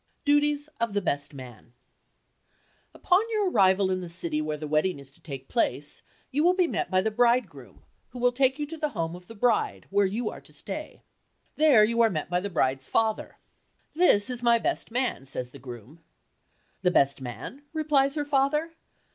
[0.25, 1.73] DUTIES OF THE BEST MAN
[2.91, 6.55] Upon your arrival in the city where the wedding is to take place you will
[6.55, 9.85] be met by the bridegroom, who will take you to the home of the bride
[9.91, 11.03] where you are to stay.
[11.55, 13.37] There you are met by the bride's father.
[13.93, 15.99] "This is my best man," says the groom.
[16.81, 18.73] "The best man?" replies her father.